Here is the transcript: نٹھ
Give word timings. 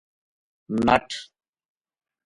نٹھ 0.85 1.13